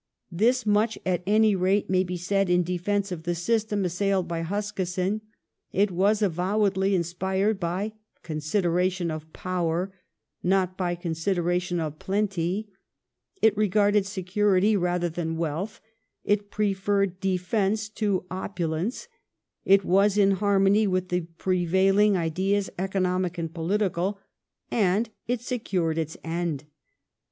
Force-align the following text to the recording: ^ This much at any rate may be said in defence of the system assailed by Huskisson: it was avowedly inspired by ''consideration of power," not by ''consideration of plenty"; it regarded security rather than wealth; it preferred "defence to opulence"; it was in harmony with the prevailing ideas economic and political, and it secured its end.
^ 0.01 0.03
This 0.31 0.65
much 0.65 0.97
at 1.05 1.21
any 1.27 1.55
rate 1.55 1.87
may 1.87 2.03
be 2.03 2.17
said 2.17 2.49
in 2.49 2.63
defence 2.63 3.11
of 3.11 3.21
the 3.21 3.35
system 3.35 3.85
assailed 3.85 4.27
by 4.27 4.41
Huskisson: 4.41 5.21
it 5.71 5.91
was 5.91 6.23
avowedly 6.23 6.95
inspired 6.95 7.59
by 7.59 7.93
''consideration 8.23 9.11
of 9.11 9.31
power," 9.31 9.93
not 10.41 10.75
by 10.75 10.95
''consideration 10.95 11.79
of 11.79 11.99
plenty"; 11.99 12.67
it 13.43 13.55
regarded 13.55 14.07
security 14.07 14.75
rather 14.75 15.07
than 15.07 15.37
wealth; 15.37 15.79
it 16.23 16.49
preferred 16.49 17.19
"defence 17.19 17.87
to 17.87 18.25
opulence"; 18.31 19.07
it 19.65 19.85
was 19.85 20.17
in 20.17 20.31
harmony 20.31 20.87
with 20.87 21.09
the 21.09 21.27
prevailing 21.37 22.17
ideas 22.17 22.71
economic 22.79 23.37
and 23.37 23.53
political, 23.53 24.19
and 24.71 25.11
it 25.27 25.41
secured 25.41 25.99
its 25.99 26.17
end. 26.23 26.63